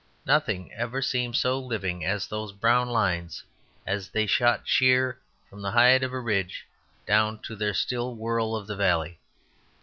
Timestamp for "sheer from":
4.67-5.61